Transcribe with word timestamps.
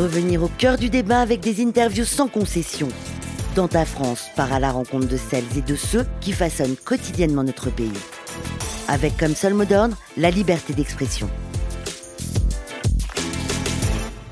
Revenir 0.00 0.42
au 0.42 0.48
cœur 0.48 0.78
du 0.78 0.88
débat 0.88 1.20
avec 1.20 1.40
des 1.40 1.62
interviews 1.62 2.06
sans 2.06 2.26
concession. 2.26 2.88
Dans 3.54 3.68
ta 3.68 3.84
France, 3.84 4.28
part 4.34 4.50
à 4.50 4.58
la 4.58 4.72
rencontre 4.72 5.06
de 5.06 5.18
celles 5.18 5.44
et 5.58 5.60
de 5.60 5.76
ceux 5.76 6.06
qui 6.22 6.32
façonnent 6.32 6.76
quotidiennement 6.76 7.44
notre 7.44 7.68
pays. 7.68 7.92
Avec 8.88 9.18
comme 9.18 9.34
seul 9.34 9.52
mot 9.52 9.66
d'ordre 9.66 9.98
la 10.16 10.30
liberté 10.30 10.72
d'expression. 10.72 11.28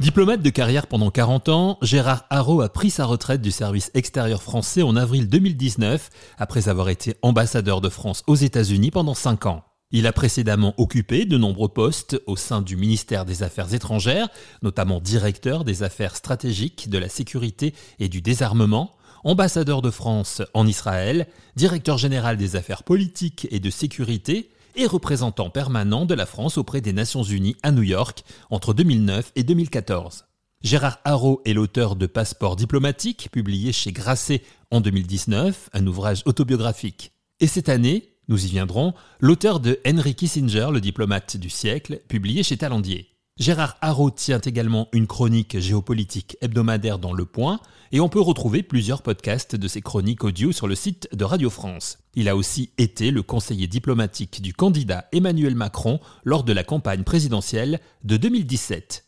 Diplomate 0.00 0.40
de 0.40 0.48
carrière 0.48 0.86
pendant 0.86 1.11
40 1.11 1.50
ans, 1.50 1.79
Gérard 1.82 2.25
Haro 2.30 2.62
a 2.62 2.71
pris 2.71 2.89
sa 2.89 3.04
retraite 3.04 3.43
du 3.43 3.50
service 3.50 3.90
extérieur 3.93 4.43
français 4.43 4.80
en 4.80 4.96
avril 4.96 5.29
2019, 5.29 6.08
après 6.39 6.71
avoir 6.71 6.89
été 6.89 7.14
ambassadeur 7.21 7.82
de 7.82 7.90
France 7.90 8.22
aux 8.26 8.36
États-Unis 8.36 8.90
pendant 8.90 9.12
5 9.12 9.44
ans. 9.44 9.68
Il 9.91 10.07
a 10.07 10.12
précédemment 10.12 10.75
occupé 10.77 11.25
de 11.25 11.39
nombreux 11.39 11.71
postes 11.71 12.21
au 12.27 12.36
sein 12.36 12.61
du 12.61 12.77
ministère 12.77 13.25
des 13.25 13.43
Affaires 13.43 13.72
étrangères, 13.72 14.29
notamment 14.62 15.00
directeur 15.00 15.64
des 15.64 15.82
affaires 15.82 16.14
stratégiques, 16.14 16.90
de 16.90 16.99
la 16.99 17.08
sécurité 17.08 17.75
et 17.98 18.11
du 18.11 18.21
désarmement, 18.21 18.95
ambassadeur 19.25 19.81
de 19.81 19.90
France 19.90 20.43
en 20.53 20.67
Israël, 20.67 21.26
directeur 21.57 21.96
général 21.96 22.36
des 22.36 22.54
affaires 22.54 22.82
politiques 22.82 23.48
et 23.50 23.61
de 23.61 23.71
sécurité, 23.71 24.50
et 24.76 24.86
représentant 24.86 25.48
permanent 25.48 26.04
de 26.04 26.14
la 26.14 26.26
France 26.26 26.59
auprès 26.59 26.82
des 26.82 26.93
Nations 26.93 27.23
Unies 27.23 27.57
à 27.62 27.73
New 27.73 27.82
York 27.82 28.25
entre 28.50 28.75
2009 28.75 29.32
et 29.36 29.43
2014. 29.43 30.26
Gérard 30.62 30.98
Haro 31.04 31.40
est 31.46 31.54
l'auteur 31.54 31.96
de 31.96 32.06
Passeport 32.06 32.56
diplomatique, 32.56 33.31
publié 33.33 33.73
chez 33.73 33.92
Grasset 33.92 34.42
en 34.70 34.81
2019, 34.81 35.70
un 35.73 35.86
ouvrage 35.86 36.23
autobiographique. 36.27 37.12
Et 37.41 37.47
cette 37.47 37.69
année, 37.69 38.17
nous 38.28 38.45
y 38.45 38.48
viendrons, 38.48 38.95
l'auteur 39.20 39.61
de 39.61 39.81
Henry 39.87 40.14
Kissinger, 40.14 40.69
le 40.73 40.81
diplomate 40.81 41.37
du 41.37 41.50
siècle, 41.50 42.00
publié 42.09 42.42
chez 42.42 42.56
Talandier. 42.56 43.09
Gérard 43.39 43.77
Haro 43.81 44.11
tient 44.11 44.41
également 44.41 44.89
une 44.92 45.06
chronique 45.06 45.61
géopolitique 45.61 46.37
hebdomadaire 46.41 46.98
dans 46.98 47.12
Le 47.12 47.25
Point, 47.25 47.61
et 47.93 48.01
on 48.01 48.09
peut 48.09 48.20
retrouver 48.20 48.62
plusieurs 48.62 49.03
podcasts 49.03 49.55
de 49.55 49.69
ses 49.69 49.81
chroniques 49.81 50.25
audio 50.25 50.53
sur 50.53 50.67
le 50.67 50.75
site 50.75 51.09
de 51.12 51.25
Radio 51.25 51.48
France. 51.48 51.98
Il 52.15 52.29
a 52.29 52.37
aussi 52.37 52.70
été 52.79 53.11
le 53.11 53.23
conseiller 53.23 53.69
diplomatique 53.69 54.42
du 54.42 54.53
candidat 54.53 55.07
Emmanuel 55.13 55.55
Macron 55.55 56.01
lors 56.25 56.42
de 56.42 56.53
la 56.53 56.65
campagne 56.65 57.05
présidentielle 57.05 57.81
de 58.03 58.17
2017. 58.17 59.05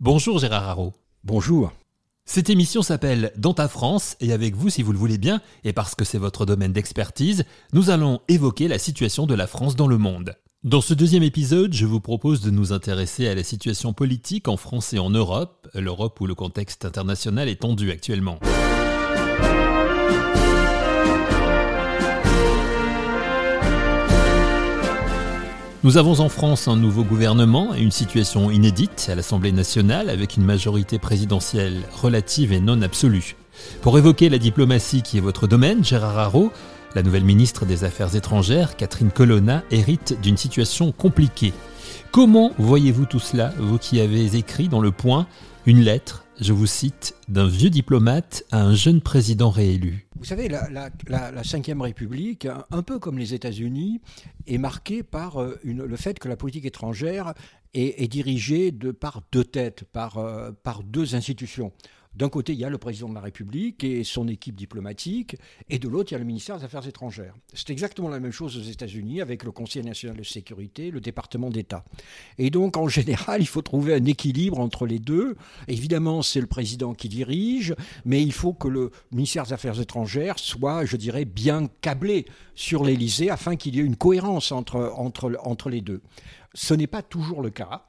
Bonjour 0.00 0.38
Gérard 0.38 0.68
Haro. 0.68 0.94
Bonjour. 1.24 1.72
Cette 2.24 2.50
émission 2.50 2.82
s'appelle 2.82 3.32
Dans 3.36 3.52
ta 3.52 3.68
France 3.68 4.16
et 4.20 4.32
avec 4.32 4.54
vous, 4.54 4.70
si 4.70 4.82
vous 4.82 4.92
le 4.92 4.98
voulez 4.98 5.18
bien, 5.18 5.40
et 5.64 5.72
parce 5.72 5.94
que 5.94 6.04
c'est 6.04 6.18
votre 6.18 6.46
domaine 6.46 6.72
d'expertise, 6.72 7.44
nous 7.72 7.90
allons 7.90 8.20
évoquer 8.28 8.68
la 8.68 8.78
situation 8.78 9.26
de 9.26 9.34
la 9.34 9.46
France 9.46 9.74
dans 9.74 9.88
le 9.88 9.98
monde. 9.98 10.34
Dans 10.62 10.80
ce 10.80 10.94
deuxième 10.94 11.24
épisode, 11.24 11.72
je 11.72 11.84
vous 11.86 12.00
propose 12.00 12.40
de 12.40 12.50
nous 12.50 12.72
intéresser 12.72 13.26
à 13.26 13.34
la 13.34 13.42
situation 13.42 13.92
politique 13.92 14.46
en 14.46 14.56
France 14.56 14.92
et 14.92 15.00
en 15.00 15.10
Europe, 15.10 15.68
l'Europe 15.74 16.20
où 16.20 16.26
le 16.28 16.36
contexte 16.36 16.84
international 16.84 17.48
est 17.48 17.62
tendu 17.62 17.90
actuellement. 17.90 18.38
Nous 25.84 25.96
avons 25.96 26.20
en 26.20 26.28
France 26.28 26.68
un 26.68 26.76
nouveau 26.76 27.02
gouvernement 27.02 27.74
et 27.74 27.80
une 27.80 27.90
situation 27.90 28.52
inédite 28.52 29.08
à 29.10 29.16
l'Assemblée 29.16 29.50
nationale 29.50 30.10
avec 30.10 30.36
une 30.36 30.44
majorité 30.44 31.00
présidentielle 31.00 31.80
relative 32.00 32.52
et 32.52 32.60
non 32.60 32.82
absolue. 32.82 33.34
Pour 33.80 33.98
évoquer 33.98 34.28
la 34.28 34.38
diplomatie 34.38 35.02
qui 35.02 35.18
est 35.18 35.20
votre 35.20 35.48
domaine, 35.48 35.84
Gérard 35.84 36.20
Haro, 36.20 36.52
la 36.94 37.02
nouvelle 37.02 37.24
ministre 37.24 37.66
des 37.66 37.82
Affaires 37.82 38.14
étrangères, 38.14 38.76
Catherine 38.76 39.10
Colonna, 39.10 39.64
hérite 39.72 40.20
d'une 40.22 40.36
situation 40.36 40.92
compliquée. 40.92 41.52
Comment 42.12 42.52
voyez-vous 42.58 43.06
tout 43.06 43.18
cela, 43.18 43.52
vous 43.58 43.78
qui 43.78 44.00
avez 44.00 44.36
écrit 44.36 44.68
dans 44.68 44.80
le 44.80 44.92
point 44.92 45.26
une 45.64 45.80
lettre, 45.80 46.24
je 46.40 46.52
vous 46.52 46.66
cite, 46.66 47.14
d'un 47.28 47.46
vieux 47.46 47.70
diplomate 47.70 48.44
à 48.50 48.62
un 48.62 48.74
jeune 48.74 49.00
président 49.00 49.50
réélu 49.50 50.08
Vous 50.16 50.24
savez, 50.24 50.48
la, 50.48 50.88
Ve 50.88 51.80
République, 51.80 52.48
un 52.70 52.82
peu 52.82 52.98
comme 52.98 53.16
les 53.16 53.32
États-Unis, 53.32 54.00
est 54.48 54.58
marquée 54.58 55.04
par 55.04 55.40
euh, 55.40 55.60
le 55.62 55.96
fait 55.96 56.18
que 56.18 56.28
la 56.28 56.36
politique 56.36 56.64
étrangère 56.64 57.34
est, 57.74 58.08
dirigée 58.08 58.72
par 58.72 59.22
deux 59.30 59.44
têtes, 59.44 59.84
par, 59.84 60.18
euh, 60.18 60.50
par 60.64 60.82
deux 60.82 61.14
institutions. 61.14 61.72
D'un 62.14 62.28
côté, 62.28 62.52
il 62.52 62.58
y 62.58 62.64
a 62.64 62.70
le 62.70 62.78
président 62.78 63.08
de 63.08 63.14
la 63.14 63.20
République 63.20 63.84
et 63.84 64.04
son 64.04 64.28
équipe 64.28 64.54
diplomatique, 64.54 65.36
et 65.70 65.78
de 65.78 65.88
l'autre, 65.88 66.12
il 66.12 66.14
y 66.14 66.16
a 66.16 66.18
le 66.18 66.24
ministère 66.24 66.58
des 66.58 66.64
Affaires 66.64 66.86
étrangères. 66.86 67.34
C'est 67.54 67.70
exactement 67.70 68.08
la 68.08 68.20
même 68.20 68.32
chose 68.32 68.56
aux 68.58 68.62
États-Unis 68.62 69.20
avec 69.22 69.44
le 69.44 69.50
Conseil 69.50 69.82
national 69.82 70.16
de 70.16 70.22
sécurité, 70.22 70.90
le 70.90 71.00
département 71.00 71.48
d'État. 71.48 71.84
Et 72.36 72.50
donc, 72.50 72.76
en 72.76 72.88
général, 72.88 73.40
il 73.40 73.46
faut 73.46 73.62
trouver 73.62 73.94
un 73.94 74.04
équilibre 74.04 74.58
entre 74.60 74.86
les 74.86 74.98
deux. 74.98 75.36
Évidemment, 75.68 76.22
c'est 76.22 76.40
le 76.40 76.46
président 76.46 76.92
qui 76.92 77.08
dirige, 77.08 77.74
mais 78.04 78.22
il 78.22 78.32
faut 78.32 78.52
que 78.52 78.68
le 78.68 78.90
ministère 79.10 79.44
des 79.44 79.54
Affaires 79.54 79.80
étrangères 79.80 80.38
soit, 80.38 80.84
je 80.84 80.96
dirais, 80.96 81.24
bien 81.24 81.68
câblé 81.80 82.26
sur 82.54 82.84
l'Élysée 82.84 83.30
afin 83.30 83.56
qu'il 83.56 83.76
y 83.76 83.80
ait 83.80 83.84
une 83.84 83.96
cohérence 83.96 84.52
entre, 84.52 85.68
les 85.70 85.80
deux. 85.80 86.02
Ce 86.54 86.74
n'est 86.74 86.86
pas 86.86 87.02
toujours 87.02 87.42
le 87.42 87.50
cas. 87.50 87.86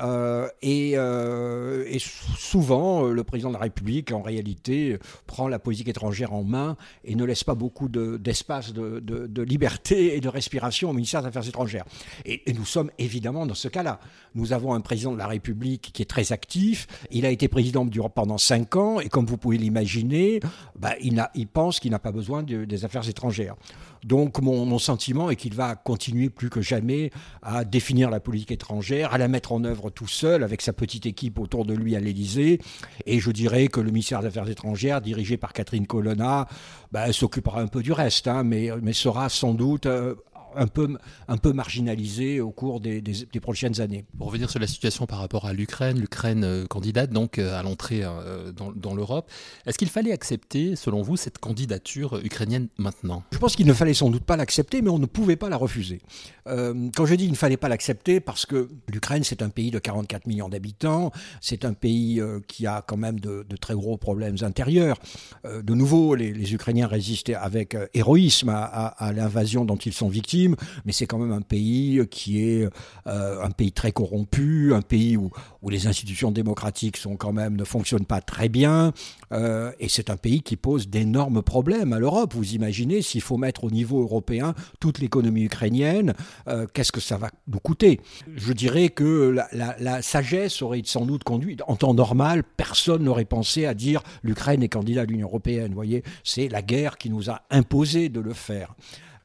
Euh, 0.00 0.48
euh, 0.64 1.84
et, 1.86 1.98
souvent, 1.98 3.04
le 3.04 3.24
président 3.24 3.50
de 3.50 3.54
la 3.54 3.60
République, 3.60 4.12
en 4.12 4.22
réalité, 4.22 4.98
prend 5.26 5.48
la 5.48 5.58
politique 5.58 5.88
étrangère 5.88 6.32
en 6.32 6.42
main 6.42 6.76
et 7.04 7.14
ne 7.14 7.24
laisse 7.24 7.44
pas 7.44 7.54
beaucoup 7.54 7.88
d'espace 7.88 8.72
de, 8.72 9.42
liberté 9.42 10.16
et 10.16 10.20
de 10.20 10.28
respiration 10.28 10.90
au 10.90 10.92
ministère 10.92 11.22
des 11.22 11.28
Affaires 11.28 11.48
étrangères. 11.48 11.84
Et, 12.24 12.42
nous 12.54 12.64
sommes 12.64 12.90
évidemment 12.98 13.46
dans 13.46 13.54
ce 13.54 13.68
cas-là. 13.68 14.00
Nous 14.34 14.52
avons 14.52 14.74
un 14.74 14.80
président 14.80 15.12
de 15.12 15.18
la 15.18 15.26
République 15.26 15.90
qui 15.92 16.02
est 16.02 16.06
très 16.06 16.32
actif. 16.32 16.86
Il 17.10 17.26
a 17.26 17.30
été 17.30 17.48
président 17.48 17.86
pendant 18.14 18.38
cinq 18.38 18.76
ans 18.76 19.00
et 19.00 19.08
comme 19.08 19.26
vous 19.26 19.36
pouvez 19.36 19.58
l'imaginer, 19.58 20.40
bah, 20.78 20.94
il, 21.00 21.46
pense 21.46 21.80
qu'il 21.80 21.90
n'a 21.90 21.98
pas 21.98 22.12
besoin 22.12 22.42
des 22.42 22.84
affaires 22.84 23.08
étrangères. 23.08 23.56
Donc 24.04 24.40
mon, 24.40 24.78
sentiment 24.78 25.30
est 25.30 25.36
qu'il 25.36 25.54
va 25.54 25.76
continuer 25.76 26.28
plus 26.28 26.50
que 26.50 26.60
jamais 26.60 27.10
à 27.42 27.64
définir 27.64 28.10
la 28.10 28.20
politique 28.20 28.52
étrangère, 28.52 29.14
à 29.14 29.18
la 29.18 29.28
mettre 29.28 29.52
en 29.52 29.64
œuvre 29.64 29.90
tout 29.90 30.06
seul 30.06 30.42
avec 30.42 30.60
sa 30.60 30.72
petite 30.72 31.06
équipe 31.06 31.38
autour 31.38 31.64
de 31.64 31.74
lui 31.74 31.96
à 31.96 32.00
l'Élysée. 32.00 32.60
Et 33.06 33.18
je 33.18 33.30
dirais 33.30 33.68
que 33.68 33.80
le 33.80 33.90
ministère 33.90 34.20
des 34.20 34.28
Affaires 34.28 34.48
étrangères, 34.48 35.00
dirigé 35.00 35.36
par 35.36 35.52
Catherine 35.52 35.86
Colonna, 35.86 36.46
bah, 36.92 37.12
s'occupera 37.12 37.60
un 37.60 37.66
peu 37.66 37.82
du 37.82 37.92
reste, 37.92 38.28
hein, 38.28 38.44
mais, 38.44 38.70
sera 38.92 39.28
sans 39.28 39.54
doute 39.54 39.86
euh, 39.86 40.14
un 40.56 40.66
peu, 40.66 40.96
un 41.28 41.36
peu 41.36 41.52
marginalisé 41.52 42.40
au 42.40 42.50
cours 42.50 42.80
des, 42.80 43.02
prochaines 43.40 43.80
années. 43.80 44.04
Pour 44.16 44.28
revenir 44.28 44.50
sur 44.50 44.60
la 44.60 44.66
situation 44.66 45.06
par 45.06 45.18
rapport 45.18 45.46
à 45.46 45.52
l'Ukraine, 45.52 45.98
l'Ukraine 45.98 46.44
euh, 46.44 46.66
candidate 46.66 47.10
donc 47.10 47.38
euh, 47.38 47.58
à 47.58 47.62
l'entrée 47.62 48.02
euh, 48.02 48.52
dans, 48.52 48.94
l'Europe, 48.94 49.30
est-ce 49.66 49.76
qu'il 49.76 49.88
fallait 49.88 50.12
accepter, 50.12 50.76
selon 50.76 51.02
vous, 51.02 51.16
cette 51.16 51.38
candidature 51.38 52.20
ukrainienne 52.24 52.68
maintenant? 52.78 53.22
Je 53.32 53.38
pense 53.38 53.56
qu'il 53.56 53.66
ne 53.66 53.72
fallait 53.72 53.94
sans 53.94 54.10
doute 54.10 54.24
pas 54.24 54.36
l'accepter, 54.36 54.82
mais 54.82 54.90
on 54.90 54.98
ne 54.98 55.06
pouvait 55.06 55.36
pas 55.36 55.48
la 55.48 55.56
refuser. 55.56 56.00
quand 56.46 57.06
je 57.06 57.14
dis 57.14 57.24
qu'il 57.24 57.32
ne 57.32 57.36
fallait 57.36 57.56
pas 57.56 57.68
l'accepter, 57.68 58.20
parce 58.20 58.46
que 58.46 58.68
l'Ukraine, 58.88 59.24
c'est 59.24 59.42
un 59.42 59.48
pays 59.48 59.70
de 59.70 59.78
44 59.78 60.26
millions 60.26 60.48
d'habitants, 60.48 61.10
c'est 61.40 61.64
un 61.64 61.72
pays 61.72 62.20
qui 62.46 62.66
a 62.66 62.82
quand 62.86 62.96
même 62.96 63.18
de, 63.20 63.44
très 63.60 63.74
gros 63.74 63.96
problèmes 63.96 64.36
intérieurs. 64.42 64.98
de 65.44 65.74
nouveau, 65.74 66.14
les, 66.14 66.54
Ukrainiens 66.54 66.86
résistent 66.86 67.30
avec 67.30 67.76
héroïsme 67.94 68.50
à 68.50 69.12
l'invasion 69.14 69.64
dont 69.64 69.76
ils 69.76 69.92
sont 69.92 70.08
victimes 70.08 70.43
mais 70.84 70.92
c'est 70.92 71.06
quand 71.06 71.18
même 71.18 71.32
un 71.32 71.40
pays 71.40 72.02
qui 72.10 72.44
est 72.44 72.68
euh, 73.06 73.42
un 73.42 73.50
pays 73.50 73.72
très 73.72 73.92
corrompu, 73.92 74.72
un 74.74 74.82
pays 74.82 75.16
où, 75.16 75.30
où, 75.62 75.70
les 75.70 75.86
institutions 75.86 76.30
démocratiques 76.30 76.96
sont 76.96 77.16
quand 77.16 77.32
même 77.32 77.56
ne 77.56 77.64
fonctionnent 77.64 78.06
pas 78.06 78.20
très 78.20 78.48
bien, 78.48 78.92
euh, 79.32 79.72
et 79.80 79.88
c'est 79.88 80.10
un 80.10 80.16
pays 80.16 80.42
qui 80.42 80.56
pose 80.56 80.88
d'énormes 80.88 81.42
problèmes 81.42 81.92
à 81.92 81.98
l'Europe. 81.98 82.34
Vous 82.34 82.54
imaginez 82.54 83.02
s'il 83.02 83.22
faut 83.22 83.36
mettre 83.36 83.64
au 83.64 83.70
niveau 83.70 84.02
européen 84.02 84.54
toute 84.80 84.98
l'économie 84.98 85.44
ukrainienne, 85.44 86.14
euh, 86.48 86.66
qu'est-ce 86.72 86.92
que 86.92 87.00
ça 87.00 87.16
va 87.16 87.30
nous 87.48 87.60
coûter? 87.60 88.00
Je 88.34 88.52
dirais 88.52 88.88
que 88.88 89.34
la, 89.52 89.76
la 89.78 90.02
sagesse 90.02 90.62
aurait 90.62 90.82
sans 90.84 91.06
doute 91.06 91.24
conduit. 91.24 91.56
En 91.66 91.76
temps 91.76 91.94
normal, 91.94 92.42
personne 92.56 93.04
n'aurait 93.04 93.24
pensé 93.24 93.66
à 93.66 93.74
dire 93.74 94.02
l'Ukraine 94.22 94.62
est 94.62 94.68
candidat 94.68 95.02
à 95.02 95.04
l'Union 95.04 95.28
européenne. 95.28 95.68
Vous 95.68 95.74
voyez, 95.74 96.02
c'est 96.22 96.48
la 96.48 96.62
guerre 96.62 96.98
qui 96.98 97.10
nous 97.10 97.30
a 97.30 97.42
imposé 97.50 98.08
de 98.08 98.20
le 98.20 98.32
faire. 98.32 98.74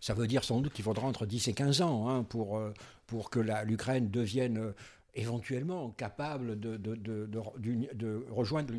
Ça 0.01 0.13
veut 0.13 0.28
dire 0.28 0.44
sans 0.44 0.62
doute 0.62 0.74
qu'il 0.74 0.86
faudra 0.86 1.07
entre 1.07 1.25
10 1.25 1.48
et 1.48 1.54
15 1.54 1.81
ans 1.81 2.10
hein, 2.10 2.24
pour, 2.24 2.57
euh, 2.57 2.74
pour 3.07 3.30
que 3.30 3.40
l'Ukraine 3.66 4.10
devienne 4.10 4.57
euh, 4.57 4.72
éventuellement 5.16 5.90
capable 5.92 6.60
de, 6.60 6.78
de, 6.78 6.96
de, 6.96 7.25
de 7.25 8.25
rejoindre 8.30 8.72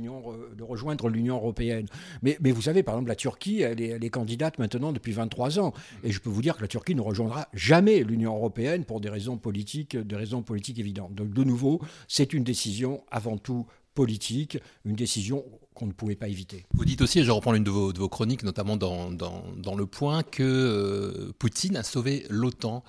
l'Union 1.09 1.35
européenne. 1.37 1.87
Mais, 2.23 2.39
mais, 2.41 2.53
vous 2.53 2.63
savez, 2.63 2.83
par 2.83 2.95
exemple, 2.95 3.09
la 3.09 3.17
Turquie, 3.17 3.61
elle 3.63 3.81
est, 3.81 3.89
elle 3.89 4.05
est, 4.05 4.11
candidate 4.11 4.59
maintenant 4.59 4.93
depuis 4.93 5.13
23 5.13 5.59
ans. 5.59 5.73
Et 6.05 6.13
je 6.13 6.21
peux 6.21 6.31
vous 6.31 6.43
dire 6.43 6.57
que 6.57 6.63
la 6.63 6.69
Turquie 6.69 6.95
ne 6.95 7.01
rejoindra 7.01 7.49
jamais 7.53 8.03
l'Union 8.03 8.35
européenne 8.35 8.85
pour 8.85 9.01
des 9.01 9.11
raisons 9.11 9.37
politiques, 9.37 9.97
des 9.97 10.17
raisons 10.17 10.43
politiques 10.43 10.79
évidentes. 10.79 11.15
Donc, 11.15 11.33
de 11.33 11.45
nouveau, 11.45 11.81
c'est 12.09 12.33
une 12.33 12.45
décision 12.45 13.05
avant 13.11 13.37
tout 13.37 13.67
politique, 13.95 14.59
une 14.85 14.95
décision 14.95 15.45
qu'on 15.81 15.87
ne 15.87 15.93
pouvait 15.93 16.15
pas 16.15 16.29
éviter. 16.29 16.67
Vous 16.75 16.85
dites 16.85 17.01
aussi, 17.01 17.21
et 17.21 17.25
je 17.25 17.31
reprends 17.31 17.53
l'une 17.53 17.65
de 17.65 17.71
vos, 17.71 17.93
de 17.95 17.99
vos, 17.99 18.09
chroniques, 18.11 18.43
notamment 18.43 18.77
dans, 18.77 19.11
dans, 19.11 19.43
dans 19.57 19.75
Le 19.75 19.87
Point, 19.87 20.23
que 20.23 20.43
euh, 20.43 21.33
Poutine 21.39 21.77
a 21.79 21.83
sauvé 21.83 22.27
l'OTAN. 22.29 22.85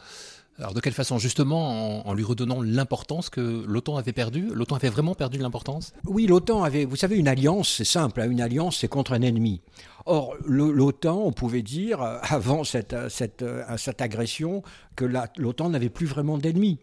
Alors 0.60 0.74
de 0.74 0.82
quelle 0.82 0.94
façon? 0.94 1.18
Justement 1.18 2.06
en, 2.06 2.14
lui 2.14 2.26
redonnant 2.26 2.62
l'importance 2.62 3.30
que 3.30 3.64
l'OTAN 3.66 3.96
avait 3.96 4.12
perdue 4.12 4.50
L'OTAN 4.54 4.76
avait 4.76 4.90
vraiment 4.90 5.16
perdu 5.16 5.38
de 5.38 5.44
l'importance? 5.44 5.94
Oui, 6.06 6.28
l'OTAN 6.28 6.64
avait, 6.64 6.84
vous 6.84 6.98
savez, 6.98 7.16
une 7.16 7.30
alliance, 7.30 7.74
c'est 7.78 7.86
simple, 7.86 8.20
hein, 8.20 8.30
une 8.30 8.42
alliance 8.42 8.78
c'est 8.78 8.90
contre 8.90 9.14
un 9.14 9.22
ennemi. 9.22 9.62
Or, 10.06 10.36
l'OTAN, 10.46 11.18
on 11.24 11.32
pouvait 11.32 11.62
dire, 11.62 12.02
euh, 12.02 12.18
avant 12.24 12.66
cette, 12.66 12.96
cette, 13.10 13.46
cette 13.78 14.02
agression, 14.02 14.64
que 14.98 15.06
l'OTAN 15.38 15.70
n'avait 15.70 15.90
plus 15.90 16.08
vraiment 16.08 16.38
d'ennemis. 16.38 16.80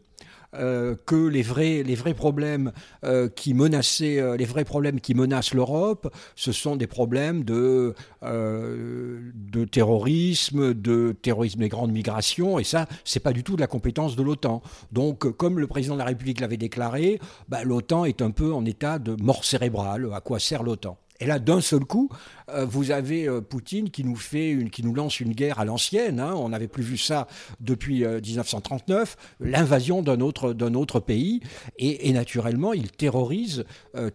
Euh, 0.55 0.97
que 1.05 1.27
les 1.27 1.43
vrais, 1.43 2.15
problèmes 2.15 2.73
euh, 3.05 3.29
qui 3.29 3.53
euh, 3.53 5.15
menacent 5.15 5.55
l'Europe, 5.55 6.15
ce 6.37 6.53
sont 6.53 6.77
des 6.77 6.87
problèmes 6.87 7.45
de, 7.45 7.95
de 8.23 9.65
terrorisme, 9.67 10.73
de 10.73 11.15
terrorisme 11.21 11.61
des 11.61 11.69
grandes 11.69 11.93
migrations, 11.93 12.59
et 12.59 12.65
ça, 12.65 12.87
c'est 13.05 13.21
pas 13.21 13.35
du 13.35 13.45
tout 13.45 13.57
de 13.57 13.61
la 13.61 13.67
compétence 13.67 14.17
de 14.17 14.23
l'OTAN. 14.23 14.63
Donc, 14.91 15.31
comme 15.37 15.59
le 15.59 15.67
président 15.67 15.97
de 15.97 15.99
la 15.99 16.07
République 16.07 16.41
l'avait 16.41 16.57
déclaré, 16.57 17.21
bah, 17.51 17.63
l'OTAN 17.63 18.07
est 18.07 18.23
un 18.23 18.31
peu 18.31 18.55
en 18.55 18.65
état 18.65 18.99
de 18.99 19.23
mort 19.23 19.45
cérébrale. 19.45 20.09
À 20.15 20.23
quoi 20.23 20.39
sert 20.39 20.63
l'OTAN? 20.63 20.97
Et 21.21 21.27
là, 21.27 21.39
d'un 21.39 21.61
seul 21.61 21.85
coup, 21.85 22.09
euh, 22.49 22.65
vous 22.65 22.91
avez 22.91 23.27
euh, 23.27 23.41
Poutine 23.41 23.91
qui 23.91 24.05
nous 24.05 24.17
fait 24.17 24.51
une, 24.51 24.71
qui 24.71 24.85
nous 24.85 24.95
lance 24.95 25.21
une 25.21 25.33
guerre 25.33 25.59
à 25.59 25.65
l'ancienne. 25.65 26.21
Hein. 26.21 26.35
on 26.37 26.51
n'avait 26.51 26.69
plus 26.69 26.83
vu 26.83 26.97
ça 26.97 27.27
depuis 27.61 28.05
1939, 28.05 29.17
euh, 29.43 29.47
l'invasion 29.51 30.03
d'un 30.03 30.21
autre 30.21 30.53
d'un 30.53 30.75
autre 30.75 31.01
pays, 31.01 31.41
et, 31.79 32.13
naturellement, 32.13 32.73
il 32.73 32.91
terrorise 32.91 33.65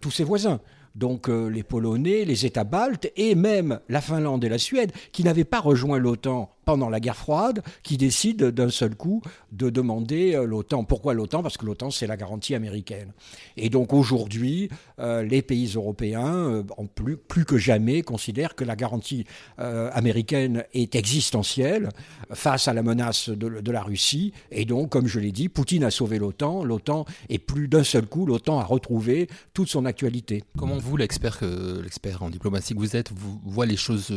tous 0.00 0.10
ses 0.10 0.24
voisins 0.24 0.60
donc 0.94 1.28
les 1.28 1.64
Polonais, 1.64 2.24
les 2.24 2.46
États 2.46 2.62
baltes 2.64 3.10
et 3.16 3.34
même 3.34 3.80
la 3.88 4.00
Finlande 4.00 4.44
et 4.44 4.48
la 4.48 4.58
Suède, 4.58 4.92
qui 5.10 5.24
n'avaient 5.24 5.42
pas 5.44 5.60
rejoint 5.60 5.98
l'OTAN 5.98 6.54
pendant 6.64 6.88
la 6.88 7.00
guerre 7.00 7.16
froide 7.16 7.62
qui 7.82 7.96
décide 7.96 8.44
d'un 8.50 8.70
seul 8.70 8.94
coup 8.94 9.22
de 9.52 9.70
demander 9.70 10.34
euh, 10.34 10.44
l'OTAN. 10.44 10.84
Pourquoi 10.84 11.14
l'OTAN? 11.14 11.42
Parce 11.42 11.56
que 11.56 11.66
l'OTAN, 11.66 11.90
c'est 11.90 12.06
la 12.06 12.16
garantie 12.16 12.54
américaine. 12.54 13.12
Et 13.56 13.70
donc 13.70 13.92
aujourd'hui, 13.92 14.68
euh, 14.98 15.22
les 15.22 15.42
pays 15.42 15.72
européens, 15.74 16.34
euh, 16.34 16.62
plus, 16.94 17.16
plus, 17.16 17.44
que 17.44 17.58
jamais, 17.58 18.02
considèrent 18.02 18.54
que 18.54 18.64
la 18.64 18.76
garantie 18.76 19.26
américaine 19.58 20.64
est 20.72 20.94
existentielle 20.94 21.90
face 22.32 22.68
à 22.68 22.72
la 22.72 22.82
menace 22.82 23.28
de, 23.28 23.60
de, 23.60 23.72
la 23.72 23.82
Russie. 23.82 24.32
Et 24.50 24.64
donc, 24.64 24.90
comme 24.90 25.06
je 25.06 25.20
l'ai 25.20 25.32
dit, 25.32 25.48
Poutine 25.48 25.84
a 25.84 25.90
sauvé 25.90 26.18
l'OTAN. 26.18 26.64
L'OTAN 26.64 27.04
est 27.28 27.38
plus 27.38 27.68
d'un 27.68 27.84
seul 27.84 28.06
coup, 28.06 28.24
l'OTAN 28.24 28.58
a 28.60 28.64
retrouvé 28.64 29.28
toute 29.52 29.68
son 29.68 29.84
actualité. 29.84 30.44
Comment 30.56 30.78
vous, 30.78 30.96
l'expert, 30.96 31.40
l'expert 31.82 32.22
en 32.22 32.30
diplomatie 32.30 32.74
que 32.74 32.78
vous 32.78 32.96
êtes, 32.96 33.12
vous 33.12 33.40
voyez 33.44 33.72
les 33.72 33.76
choses 33.76 34.12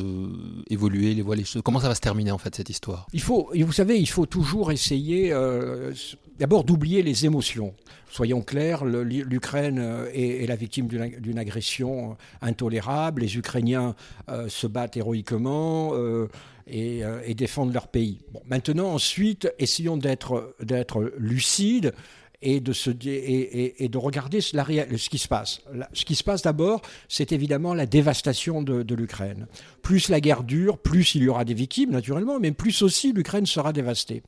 évoluer, 0.69 1.13
les 1.13 1.21
voit 1.21 1.35
les 1.35 1.43
choses? 1.43 1.61
Comment 1.63 1.79
ça 1.79 1.89
va 1.89 1.95
se 1.95 2.01
terminer 2.01 2.31
en 2.37 2.39
fait 2.39 2.53
cette 2.53 2.69
histoire 2.69 3.07
Il 3.13 3.21
faut, 3.21 3.51
vous 3.51 3.71
savez, 3.71 3.97
il 3.97 4.07
faut 4.07 4.27
toujours 4.27 4.71
essayer 4.71 5.33
euh, 5.33 5.91
d'abord 6.37 6.63
d'oublier 6.63 7.01
les 7.01 7.25
émotions. 7.25 7.73
Soyons 8.11 8.43
clairs, 8.43 8.85
l'Ukraine 8.85 9.79
euh, 9.79 10.07
est, 10.13 10.47
la 10.47 10.55
victime 10.55 10.87
d'une 10.87 11.39
agression 11.39 12.15
intolérable. 12.41 13.21
Les 13.21 13.37
Ukrainiens 13.37 13.95
euh, 14.29 14.47
se 14.49 14.67
battent 14.67 14.97
héroïquement. 14.97 15.93
Et, 16.69 17.33
défendent 17.33 17.73
leur 17.73 17.87
pays. 17.87 18.19
maintenant, 18.45 18.89
ensuite, 18.93 19.49
essayons 19.57 19.95
d'être 19.95 21.13
lucides 21.17 21.93
et 22.41 22.59
de, 22.59 23.97
regarder 23.97 24.41
ce, 24.41 24.55
ce 24.57 25.09
qui 25.09 25.17
se 25.17 25.27
passe. 25.27 25.61
Ce 25.93 26.05
qui 26.05 26.15
se 26.15 26.23
passe 26.23 26.43
d'abord, 26.43 26.81
c'est 27.07 27.31
évidemment 27.31 27.73
la 27.73 27.85
dévastation 27.85 28.61
de, 28.61 28.83
de 28.83 28.95
l'Ukraine. 28.95 29.47
Plus 29.81 30.09
la 30.09 30.19
guerre 30.19 30.43
dure, 30.43 30.77
plus 30.77 31.15
il 31.15 31.23
y 31.23 31.29
aura 31.29 31.45
des 31.45 31.55
victimes, 31.55 31.91
naturellement, 31.91 32.39
mais 32.39 32.51
plus 32.51 32.81
aussi 32.83 33.11
l'Ukraine 33.11 33.45
sera 33.45 33.73
dévastée. 33.73 34.23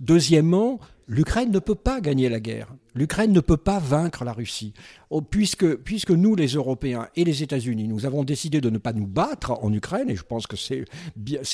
Deuxièmement, 0.00 0.80
l'Ukraine 1.08 1.50
ne 1.50 1.58
peut 1.58 1.74
pas 1.74 2.00
gagner 2.00 2.28
la 2.28 2.40
guerre. 2.40 2.68
L'Ukraine 2.94 3.32
ne 3.32 3.40
peut 3.40 3.56
pas 3.56 3.80
vaincre 3.80 4.24
la 4.24 4.32
Russie. 4.32 4.72
Oh, 5.10 5.20
puisque, 5.20 5.74
puisque 5.76 6.12
nous, 6.12 6.36
les 6.36 6.48
Européens 6.48 7.08
et 7.16 7.24
les 7.24 7.42
États-Unis, 7.42 7.88
nous 7.88 8.06
avons 8.06 8.22
décidé 8.22 8.60
de 8.60 8.70
ne 8.70 8.78
pas 8.78 8.92
nous 8.92 9.06
battre 9.06 9.52
en 9.62 9.72
Ukraine, 9.72 10.08
et 10.08 10.16
je 10.16 10.22
pense 10.22 10.46
que 10.46 10.56
c'est 10.56 10.84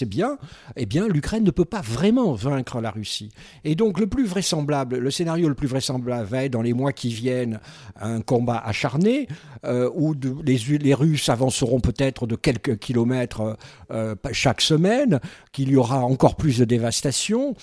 bien, 0.06 0.36
eh 0.76 0.86
bien, 0.86 1.08
l'Ukraine 1.08 1.44
ne 1.44 1.50
peut 1.50 1.64
pas 1.64 1.80
vraiment 1.80 2.34
vaincre 2.34 2.80
la 2.80 2.90
Russie. 2.90 3.30
Et 3.64 3.74
donc, 3.74 3.98
le 3.98 4.06
plus 4.06 4.26
vraisemblable, 4.26 4.98
le 4.98 5.10
scénario 5.10 5.48
le 5.48 5.54
plus 5.54 5.68
vraisemblable 5.68 6.28
va 6.28 6.44
être 6.44 6.52
dans 6.52 6.62
les 6.62 6.74
mois 6.74 6.92
qui 6.92 7.08
viennent 7.08 7.58
un 7.98 8.20
combat 8.20 8.58
acharné, 8.58 9.26
euh, 9.64 9.90
où 9.94 10.14
les, 10.44 10.58
les, 10.78 10.94
Russes 10.94 11.28
avanceront 11.30 11.80
peut-être 11.80 12.26
de 12.26 12.36
quelques 12.36 12.78
kilomètres 12.78 13.56
euh, 13.90 14.14
chaque 14.32 14.60
semaine, 14.60 15.20
qu'il 15.52 15.70
y 15.70 15.76
aura 15.76 16.04
encore 16.04 16.36
plus 16.36 16.58
de 16.58 16.64
dévastation. 16.66 17.56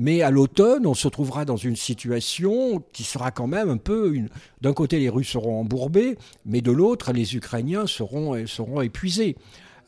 Mais 0.00 0.22
à 0.22 0.30
l'automne, 0.30 0.86
on 0.86 0.94
se 0.94 1.08
trouvera 1.08 1.44
dans 1.44 1.58
une 1.58 1.76
situation 1.76 2.82
qui 2.94 3.04
sera 3.04 3.30
quand 3.30 3.46
même 3.46 3.68
un 3.68 3.76
peu. 3.76 4.14
D'un 4.62 4.72
côté, 4.72 4.98
les 4.98 5.10
Russes 5.10 5.28
seront 5.28 5.60
embourbés, 5.60 6.16
mais 6.46 6.62
de 6.62 6.72
l'autre, 6.72 7.12
les 7.12 7.36
Ukrainiens 7.36 7.86
seront, 7.86 8.46
seront 8.46 8.80
épuisés. 8.80 9.36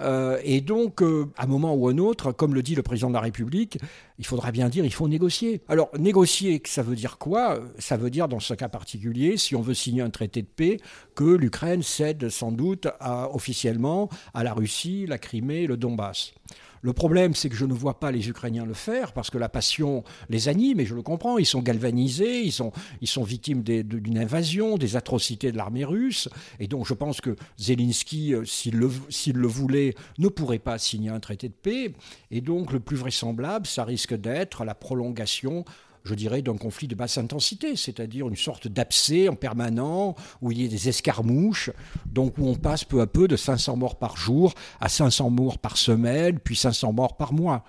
Euh, 0.03 0.39
et 0.45 0.61
donc, 0.61 1.01
euh, 1.01 1.31
à 1.39 1.45
un 1.45 1.47
moment 1.47 1.73
ou 1.73 1.89
un 1.89 1.97
autre, 1.97 2.31
comme 2.31 2.55
le 2.55 2.63
dit 2.63 2.75
le 2.75 2.83
président 2.83 3.09
de 3.09 3.15
la 3.15 3.21
République, 3.21 3.79
il 4.19 4.27
faudra 4.27 4.53
bien 4.53 4.69
dire 4.69 4.85
il 4.85 4.93
faut 4.93 5.09
négocier. 5.09 5.63
Alors, 5.67 5.89
négocier, 5.99 6.61
ça 6.67 6.83
veut 6.83 6.97
dire 6.97 7.17
quoi? 7.17 7.61
Ça 7.79 7.97
veut 7.97 8.11
dire, 8.11 8.29
dans 8.29 8.41
ce 8.41 8.53
cas 8.53 8.69
particulier, 8.69 9.39
si 9.39 9.57
on 9.57 9.63
veut 9.63 9.73
signer 9.73 10.03
un 10.03 10.11
traité 10.11 10.43
de 10.43 10.47
paix, 10.47 10.77
que 11.15 11.25
l'Ukraine 11.25 11.83
cède 11.83 12.29
sans 12.29 12.53
doute 12.53 12.87
officiellement 13.33 14.11
à 14.35 14.45
la 14.45 14.53
Russie, 14.53 15.07
la 15.07 15.17
Crimée, 15.17 15.67
le 15.67 15.79
Donbass. 15.79 16.35
Le 16.83 16.93
problème, 16.93 17.35
c'est 17.37 17.49
que 17.49 17.55
je 17.55 17.65
ne 17.65 17.73
vois 17.73 18.01
pas 18.01 18.11
les 18.11 18.29
Ukrainiens 18.29 18.67
le 18.67 18.75
faire 18.75 19.13
parce 19.13 19.31
que 19.31 19.39
la 19.39 19.49
passion 19.49 20.03
les 20.29 20.49
anime, 20.49 20.81
et 20.81 20.85
je 20.85 20.97
le 20.97 21.03
comprends. 21.03 21.39
Ils 21.39 21.47
sont 21.47 21.63
galvanisés, 21.63 22.43
ils 22.43 22.51
sont, 22.51 22.73
ils 23.01 23.07
sont 23.09 23.23
victimes 23.23 23.63
d'une 23.63 24.19
invasion, 24.19 24.77
des 24.77 24.97
atrocités 24.97 25.53
de 25.53 25.57
l'armée 25.57 25.85
russe. 25.85 26.29
Et 26.59 26.67
donc, 26.67 26.85
je 26.87 26.95
pense 26.95 27.21
que 27.21 27.37
Zelensky, 27.57 28.35
euh, 28.35 28.45
s'il 28.45 28.77
le, 28.77 28.91
le 29.33 29.47
voulait, 29.47 29.95
ne 30.19 30.27
pourrait 30.27 30.59
pas 30.59 30.77
signer 30.79 31.11
un 31.11 31.21
traité 31.21 31.49
de 31.49 31.55
paix. 31.55 31.95
Et 32.33 32.41
donc, 32.41 32.73
le 32.73 32.81
plus 32.81 32.97
vraisemblable, 32.97 33.67
ça 33.67 33.85
risque 33.85 34.15
d'être 34.15 34.65
la 34.65 34.75
prolongation 34.75 35.65
je 36.05 36.15
dirais, 36.15 36.43
d'un 36.43 36.57
conflit 36.57 36.89
de 36.89 36.95
basse 36.95 37.19
intensité, 37.19 37.77
c'est-à-dire 37.77 38.29
une 38.29 38.37
sorte 38.37 38.69
d'abcès 38.69 39.29
en 39.29 39.35
permanent, 39.35 40.15
où 40.41 40.53
il 40.53 40.63
y 40.63 40.65
a 40.65 40.69
des 40.69 40.89
escarmouches, 40.89 41.71
donc 42.07 42.39
où 42.39 42.47
on 42.47 42.55
passe 42.55 42.85
peu 42.85 43.01
à 43.01 43.07
peu 43.07 43.29
de 43.29 43.37
500 43.37 43.77
morts 43.77 43.99
par 43.99 44.17
jour 44.17 44.55
à 44.81 44.89
500 44.89 45.31
morts 45.31 45.59
par 45.59 45.77
semaine, 45.77 46.39
puis 46.39 46.57
500 46.57 46.93
morts 46.93 47.17
par 47.17 47.33
mois. 47.33 47.65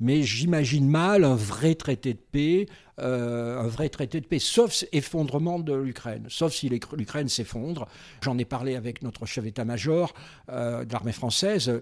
Mais 0.00 0.22
j'imagine 0.22 0.88
mal 0.88 1.24
un 1.24 1.34
vrai 1.34 1.74
traité 1.74 2.14
de 2.14 2.18
paix, 2.18 2.66
euh, 3.00 3.60
un 3.60 3.68
vrai 3.68 3.88
traité 3.88 4.20
de 4.20 4.26
paix, 4.26 4.38
sauf 4.38 4.84
effondrement 4.92 5.58
de 5.58 5.74
l'Ukraine, 5.74 6.24
sauf 6.28 6.52
si 6.52 6.68
l'Ukraine 6.68 7.28
s'effondre. 7.28 7.86
J'en 8.20 8.38
ai 8.38 8.44
parlé 8.44 8.76
avec 8.76 9.02
notre 9.02 9.26
chef 9.26 9.44
d'état-major 9.44 10.14
euh, 10.50 10.84
de 10.84 10.92
l'armée 10.92 11.12
française, 11.12 11.80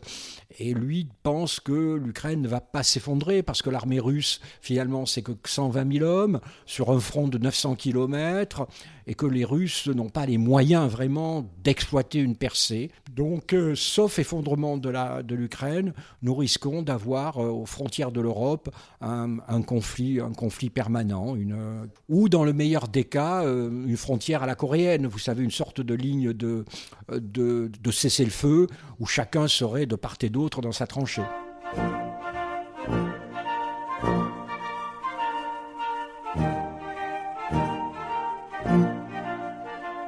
et 0.59 0.75
lui 0.75 1.09
pense 1.23 1.61
que 1.61 1.95
l'Ukraine 1.95 2.43
ne 2.43 2.49
va 2.49 2.61
pas 2.61 2.83
s'effondrer 2.83 3.43
parce 3.43 3.63
que 3.63 3.71
l'armée 3.71 4.01
russe, 4.01 4.41
finalement, 4.61 5.07
c'est 5.07 5.23
que 5.23 5.33
120 5.45 5.93
000 5.99 6.05
hommes 6.05 6.41
sur 6.67 6.91
un 6.91 7.01
front 7.01 7.29
de 7.29 7.39
900 7.39 7.77
km, 7.77 8.67
et 9.07 9.15
que 9.15 9.27
les 9.27 9.45
Russes 9.45 9.87
n'ont 9.87 10.09
pas 10.09 10.27
les 10.27 10.39
moyens 10.39 10.91
vraiment 10.91 11.47
d'exploiter 11.63 12.19
une 12.19 12.37
percée. 12.37 12.91
Donc, 13.15 13.55
euh, 13.55 13.75
sauf 13.75 14.19
effondrement 14.19 14.77
de 14.77 15.35
l'Ukraine, 15.35 15.93
nous 16.23 16.35
risquons 16.35 16.83
d'avoir 16.83 17.39
aux 17.39 17.67
frontières 17.67 18.11
de 18.11 18.21
l'Europe 18.21 18.69
un, 19.01 19.63
conflit, 19.63 20.21
un 20.21 20.33
conflit 20.33 20.71
permanent, 20.71 21.06
une, 21.13 21.89
ou 22.09 22.29
dans 22.29 22.45
le 22.45 22.53
meilleur 22.53 22.89
des 22.89 23.05
cas, 23.05 23.45
euh, 23.45 23.69
une 23.69 23.97
frontière 23.97 24.43
à 24.43 24.47
la 24.47 24.55
coréenne, 24.55 25.07
vous 25.07 25.19
savez, 25.19 25.43
une 25.43 25.51
sorte 25.51 25.81
de 25.81 25.95
ligne 25.95 26.33
de, 26.33 26.65
de, 27.11 27.71
de 27.81 27.91
cessez-le-feu 27.91 28.67
où 29.01 29.07
chacun 29.07 29.49
serait 29.49 29.87
de 29.87 29.97
part 29.97 30.17
et 30.23 30.31
d'autre 30.31 30.61
dans 30.61 30.73
sa 30.73 30.87
tranchée. 30.87 31.23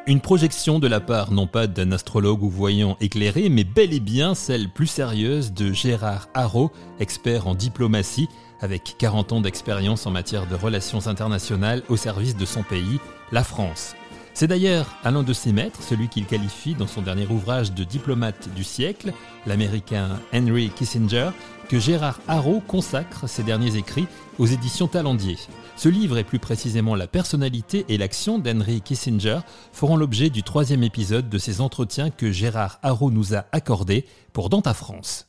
Une 0.08 0.22
projection 0.22 0.78
de 0.78 0.88
la 0.88 1.00
part 1.00 1.32
non 1.32 1.46
pas 1.46 1.66
d'un 1.66 1.92
astrologue 1.92 2.42
ou 2.42 2.48
voyant 2.48 2.96
éclairé, 2.98 3.50
mais 3.50 3.62
bel 3.62 3.92
et 3.92 4.00
bien 4.00 4.34
celle 4.34 4.70
plus 4.70 4.86
sérieuse 4.86 5.52
de 5.52 5.70
Gérard 5.70 6.30
Haro, 6.32 6.72
expert 6.98 7.46
en 7.46 7.54
diplomatie, 7.54 8.26
avec 8.62 8.94
40 8.96 9.32
ans 9.34 9.40
d'expérience 9.42 10.06
en 10.06 10.10
matière 10.10 10.46
de 10.46 10.54
relations 10.54 11.08
internationales 11.08 11.82
au 11.90 11.98
service 11.98 12.38
de 12.38 12.46
son 12.46 12.62
pays, 12.62 13.00
la 13.32 13.44
France. 13.44 13.94
C'est 14.32 14.46
d'ailleurs 14.46 14.96
à 15.04 15.10
l'un 15.10 15.24
de 15.24 15.32
ses 15.34 15.52
maîtres, 15.52 15.82
celui 15.82 16.08
qu'il 16.08 16.24
qualifie 16.24 16.72
dans 16.72 16.86
son 16.86 17.02
dernier 17.02 17.26
ouvrage 17.26 17.74
de 17.74 17.84
diplomate 17.84 18.48
du 18.54 18.64
siècle, 18.64 19.12
l'américain 19.46 20.20
Henry 20.32 20.70
Kissinger, 20.70 21.32
que 21.68 21.78
Gérard 21.78 22.20
Haro 22.28 22.62
consacre 22.66 23.28
ses 23.28 23.42
derniers 23.42 23.76
écrits 23.76 24.06
aux 24.38 24.46
éditions 24.46 24.88
Talendier. 24.88 25.36
Ce 25.78 25.88
livre 25.88 26.18
et 26.18 26.24
plus 26.24 26.40
précisément 26.40 26.96
la 26.96 27.06
personnalité 27.06 27.84
et 27.88 27.98
l'action 27.98 28.40
d'Henry 28.40 28.80
Kissinger 28.80 29.38
feront 29.72 29.96
l'objet 29.96 30.28
du 30.28 30.42
troisième 30.42 30.82
épisode 30.82 31.28
de 31.28 31.38
ces 31.38 31.60
entretiens 31.60 32.10
que 32.10 32.32
Gérard 32.32 32.80
Haro 32.82 33.12
nous 33.12 33.36
a 33.36 33.44
accordés 33.52 34.04
pour 34.32 34.50
Dans 34.50 34.60
ta 34.60 34.74
France. 34.74 35.28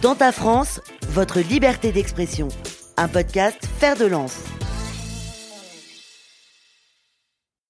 Dans 0.00 0.14
ta 0.14 0.30
France, 0.30 0.80
votre 1.08 1.40
liberté 1.40 1.90
d'expression. 1.90 2.46
Un 2.96 3.08
podcast 3.08 3.58
Faire 3.80 3.96
de 3.96 4.04
lance. 4.04 4.38